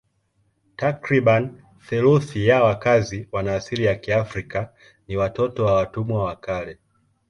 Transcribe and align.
Takriban 0.75 1.63
theluthi 1.85 2.45
ya 2.47 2.63
wakazi 2.63 3.27
wana 3.31 3.55
asili 3.55 3.85
ya 3.85 3.95
Kiafrika 3.95 4.73
ni 5.07 5.17
watoto 5.17 5.65
wa 5.65 5.73
watumwa 5.73 6.23
wa 6.23 6.35
kale. 6.35 6.79